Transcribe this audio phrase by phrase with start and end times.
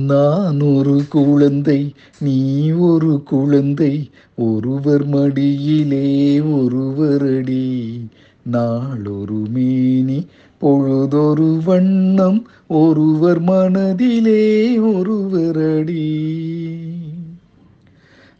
[0.00, 1.80] நான் ஒரு குழந்தை
[2.18, 2.36] நீ
[2.82, 3.94] ஒரு குழந்தை
[4.38, 6.06] ஒருவர் மடியிலே
[6.52, 7.64] ஒருவரடி
[8.46, 10.18] நாளொரு மேனி
[10.62, 12.40] பொழுதொரு வண்ணம்
[12.76, 14.42] ஒருவர் மனதிலே
[14.92, 16.06] ஒருவரடி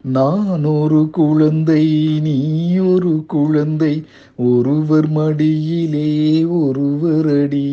[0.09, 1.83] நான் ஒரு குழந்தை
[2.19, 2.37] நீ
[2.85, 3.93] ஒரு குழந்தை
[4.45, 6.09] ஒருவர் மடியிலே
[6.59, 7.67] ஒருவரடி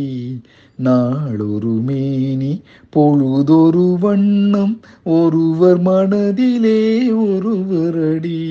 [0.77, 8.43] நாளொரு மேனி பொழுதொரு வண்ணம் ஒருவர் மனதிலே ஒருவரடி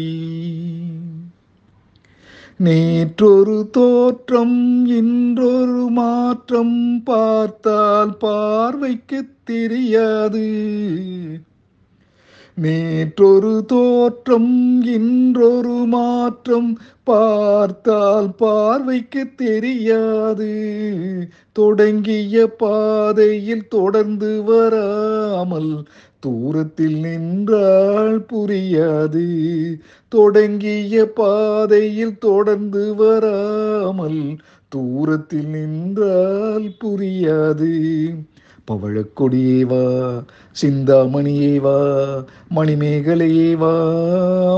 [2.64, 10.48] நேற்றொரு தோற்றம் இன்றொரு மாற்றம் பார்த்தால் பார்வைக்கு தெரியாது.
[12.62, 16.80] நேற்றொரு தோற்றம் இன்றொரு மாற்றம்.
[17.04, 20.52] பார்த்தால் பார்வைக்கு தெரியாது.
[21.52, 25.84] தொடங்கிய பாதையில் தொடர்ந்து வராமல்
[26.20, 29.28] தூரத்தில் நின்றால் புரியாது.
[30.10, 34.38] தொடங்கிய பாதையில் தொடர்ந்து வராமல்
[34.70, 37.74] தூரத்தில் நின்றால் புரியாது.
[38.70, 40.24] பவழக்கொடியே வா
[40.62, 41.78] சிந்தாமணியே வா
[42.56, 43.74] மணிமேகலையே வா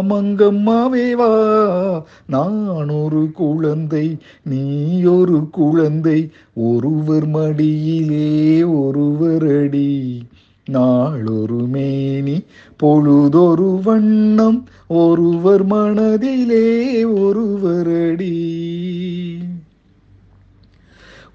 [0.01, 1.31] மங்கம்மாவே வா.
[2.27, 4.63] நான் ஒரு குழந்தை நீ
[5.03, 10.23] ஒரு குழந்தை ஒருவர் மடியிலே ஒருவர் அடி.
[10.69, 12.43] நாளொரு மேனி
[12.77, 18.40] பொழுதொரு வண்ணம் ஒருவர் மனதிலே ஒருவர் அடி.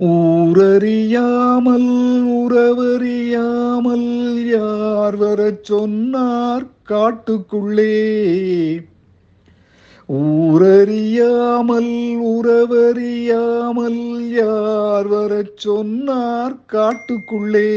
[0.00, 1.90] ஊரறியாமல்
[2.28, 4.08] உறவறியாமல்
[4.46, 7.94] யார் வரச் சொன்னார் காட்டுக்குள்ளே?
[10.08, 16.56] ஊரறியாமல் உறவறியாமல் யார் வரச் சொன்னார்?
[16.72, 17.70] காட்டுக்குள்ளே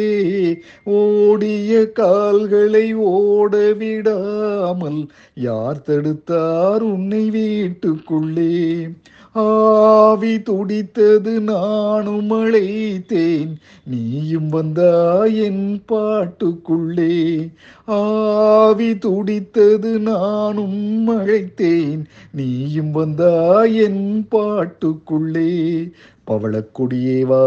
[0.84, 8.88] ஓடிய கால்களை ஓட விடாமல் யார் தடுத்தார் உன்னை வீட்டுக்குள்ளே?
[9.34, 17.50] ஆவி துடித்தது நானும் அழைத்தேன் நீயும் வந்தாய் என் பாட்டுக்குள்ளே.
[17.86, 25.92] ஆவி துடித்தது நானும் அழைத்தேன் நீயும் வந்தா என் பாட்டுக்குள்ளே.
[26.28, 27.44] பவளக்கொடியே வா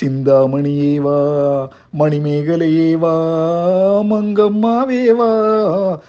[0.00, 1.18] சிந்தாமணியே வா
[1.98, 3.14] மணிமேகலையே வா
[4.02, 5.30] மங்கம்மாவே வா.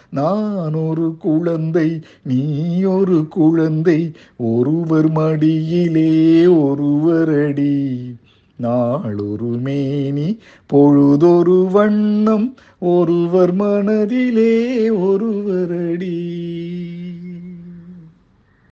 [0.09, 2.41] நான் ஒரு குழந்தை நீ
[2.83, 8.15] ஒரு குழந்தை ஒருவர் மடியிலே ஒருவரடி
[8.59, 16.17] நாளொரு மேனி பொழுதொரு வண்ணம் ஒருவர் மனதிலே ஒருவரடி